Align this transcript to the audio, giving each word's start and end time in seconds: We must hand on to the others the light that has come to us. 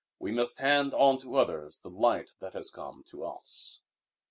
We 0.17 0.31
must 0.31 0.57
hand 0.57 0.95
on 0.95 1.19
to 1.19 1.27
the 1.27 1.33
others 1.35 1.77
the 1.77 1.91
light 1.91 2.31
that 2.39 2.53
has 2.53 2.71
come 2.71 3.03
to 3.11 3.23
us. 3.23 3.81